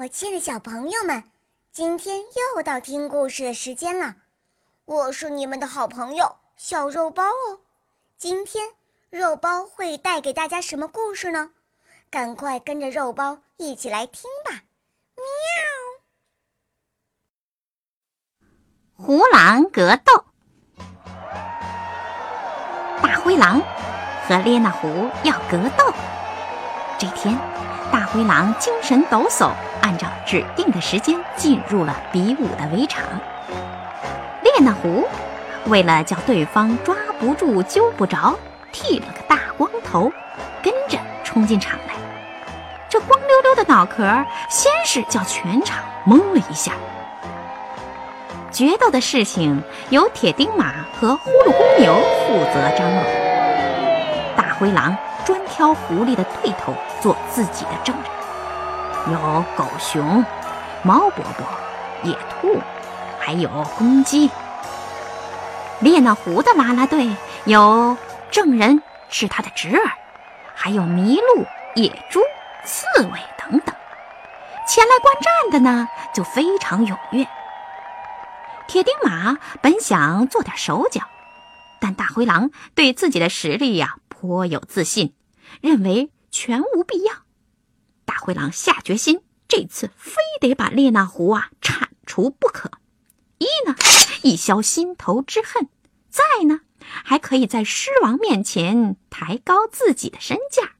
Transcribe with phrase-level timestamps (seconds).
[0.00, 1.24] 我亲爱的小朋友们，
[1.72, 2.20] 今天
[2.54, 4.14] 又到听故事的时间了。
[4.84, 7.58] 我是你们的好朋友小肉包哦。
[8.16, 8.68] 今天
[9.10, 11.50] 肉包会带给大家什么故事呢？
[12.10, 14.62] 赶快跟着肉包一起来听吧！
[15.16, 15.24] 喵。
[19.04, 20.24] 胡狼格斗，
[23.02, 23.60] 大灰狼
[24.28, 25.92] 和列那狐要格斗。
[27.00, 27.36] 这天。
[28.12, 29.50] 灰狼精神抖擞，
[29.82, 33.04] 按照指定的时间进入了比武的围场。
[34.42, 35.06] 列那狐
[35.66, 38.34] 为了叫对方抓不住、揪不着，
[38.72, 40.10] 剃了个大光头，
[40.62, 41.94] 跟着冲进场来。
[42.88, 44.02] 这光溜溜的脑壳，
[44.48, 46.72] 先是叫全场懵了一下。
[48.50, 51.94] 决斗的事情由铁钉马和呼噜公牛
[52.26, 53.04] 负责张罗。
[54.34, 54.96] 大灰狼。
[55.26, 60.24] 专挑狐狸的对头做自己的证人，有狗熊、
[60.82, 61.46] 猫伯伯、
[62.02, 62.60] 野兔，
[63.20, 64.30] 还有公鸡。
[65.80, 67.08] 列那狐的啦啦队
[67.44, 67.96] 有
[68.30, 69.92] 证人是他的侄儿，
[70.54, 72.20] 还有麋鹿、野猪、
[72.64, 73.74] 刺猬等等。
[74.66, 77.26] 前来观战的呢，就非常踊跃。
[78.66, 81.02] 铁钉马本想做点手脚，
[81.80, 85.14] 但大灰狼对自己的实力呀颇有自信。
[85.62, 87.12] 认为全无必要，
[88.04, 92.70] 大灰狼下决心，这次非得把列那狐啊铲除不可。
[93.38, 93.76] 一呢，
[94.22, 95.68] 以消心头之恨；
[96.08, 100.72] 再呢，还可以在狮王面前抬高自己的身价。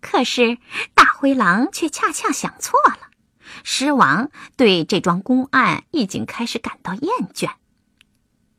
[0.00, 0.58] 可是
[0.94, 3.10] 大灰狼却恰恰想错了，
[3.62, 7.52] 狮王对这桩公案已经开始感到厌倦。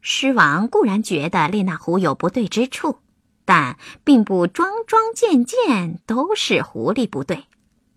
[0.01, 2.99] 狮王固然觉得列那狐有不对之处。
[3.45, 7.45] 但并不桩桩件件都是狐狸不对，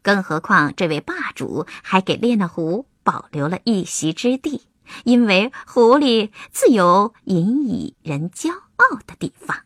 [0.03, 4.63] 更何况这位霸主还给列那狐保留了一席之地，
[5.05, 9.63] 因为狐狸自有引以人骄傲的地方。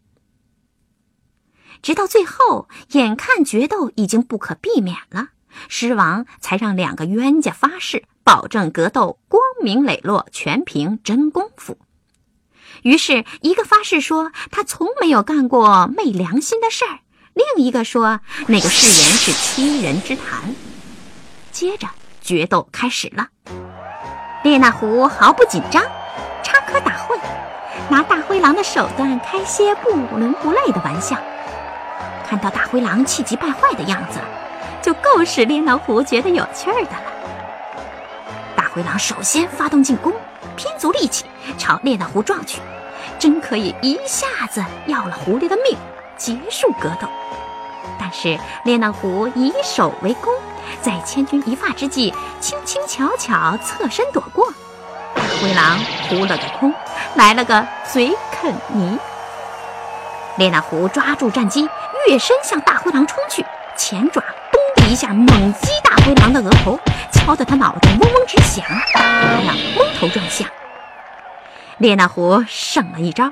[1.82, 5.30] 直到最后，眼看决斗已经不可避免了，
[5.68, 11.76] 狮王才让两个冤家发誓，保证格斗光明磊落，全凭真功夫。
[12.82, 16.98] 于是，一个发誓说他从没有干过昧良心的事儿，
[17.34, 20.54] 另一个说那个誓言是欺人之谈。
[21.50, 21.86] 接着，
[22.20, 23.28] 决斗开始了。
[24.42, 25.82] 列那狐毫不紧张，
[26.42, 27.18] 插科打诨，
[27.88, 31.16] 拿大灰狼的手段开些不伦不类的玩笑。
[32.26, 34.18] 看到大灰狼气急败坏的样子，
[34.82, 37.02] 就够使列那狐觉得有趣儿的了。
[38.56, 40.12] 大灰狼首先发动进攻。
[40.56, 41.24] 拼足力气
[41.58, 42.60] 朝列那狐撞去，
[43.18, 45.76] 真可以一下子要了狐狸的命，
[46.16, 47.08] 结束格斗。
[47.98, 50.32] 但是列那狐以守为攻，
[50.80, 54.52] 在千钧一发之际，轻轻巧巧侧身躲过。
[55.14, 56.72] 大灰狼扑了个空，
[57.14, 58.98] 来了个嘴啃泥。
[60.36, 61.68] 列那狐抓住战机，
[62.08, 63.44] 跃身向大灰狼冲去，
[63.76, 66.78] 前爪咚的一下猛击大灰狼的额头。
[67.12, 68.64] 敲得他脑袋嗡嗡直响，
[68.94, 69.00] 他
[69.42, 69.54] 呀
[70.02, 70.48] 头转向。
[71.78, 73.26] 列那狐胜了一招，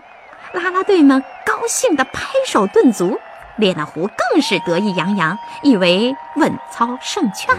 [0.53, 3.19] 啦啦队们高兴地拍手顿足，
[3.57, 7.57] 列那狐更是得意洋洋，以为稳操胜券。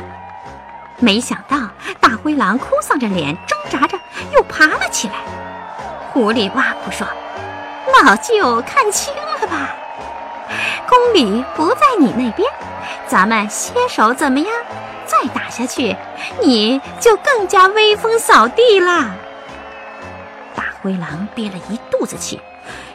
[0.99, 1.57] 没想到
[1.99, 3.99] 大灰狼哭丧着脸，挣扎着
[4.31, 5.15] 又爬了起来。
[6.13, 7.05] 狐狸挖苦说
[8.03, 9.75] ：“老舅看清了吧，
[10.87, 12.49] 公理不在你那边，
[13.07, 14.49] 咱们携手怎么样？”
[15.21, 15.95] 再打下去，
[16.41, 19.11] 你就更加威风扫地啦！
[20.55, 22.41] 大灰狼憋了一肚子气，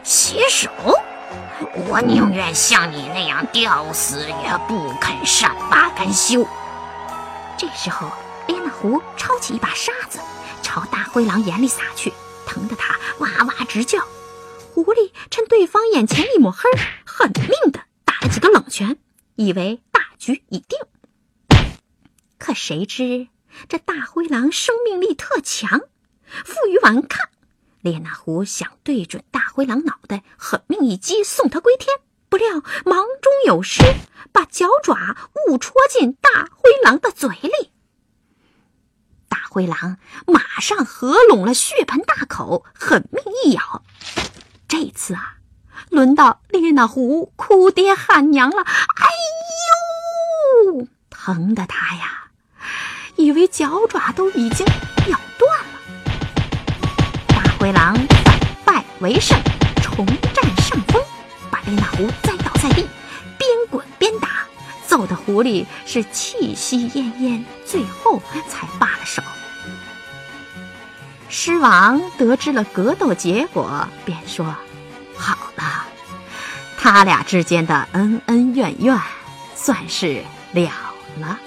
[0.02, 0.68] 携手，
[1.88, 6.44] 我宁愿像你那样吊死，也不肯善罢甘休。
[7.56, 8.10] 这时候，
[8.48, 10.18] 列那狐抄起一把沙子，
[10.62, 12.12] 朝大灰狼眼里撒去，
[12.44, 14.00] 疼得他哇哇直叫。
[14.74, 16.68] 狐狸趁对方眼前一抹黑，
[17.04, 18.96] 狠命的打了几个冷拳，
[19.36, 20.76] 以为大局已定。
[22.38, 23.28] 可谁知
[23.68, 25.80] 这大灰狼生命力特强，
[26.44, 27.28] 负隅顽抗。
[27.80, 33.82] 列那狐想对准大灰狼脑袋狠命一击，送他归天，不料忙中有失，
[34.32, 35.16] 把脚爪
[35.48, 37.72] 误戳进大灰狼的嘴里。
[39.28, 43.82] 大灰狼马上合拢了血盆大口，狠命一咬。
[44.68, 45.38] 这次啊，
[45.90, 48.62] 轮到列那狐哭爹喊娘了。
[48.62, 49.06] 哎
[50.74, 52.15] 呦，疼的他呀！
[53.26, 54.64] 以为脚爪都已经
[55.08, 55.80] 咬断了，
[57.26, 57.92] 大灰狼
[58.24, 59.36] 反败为胜，
[59.82, 61.02] 重占上风，
[61.50, 62.86] 把列那狐栽倒在地，
[63.36, 64.28] 边滚边打，
[64.86, 69.20] 揍的狐狸是气息奄奄，最后才罢了手。
[71.28, 74.54] 狮王得知了格斗结果，便说
[75.18, 75.84] ：“好了，
[76.78, 78.96] 他俩之间的恩恩怨怨，
[79.56, 80.22] 算是
[80.52, 80.70] 了
[81.18, 81.40] 了。”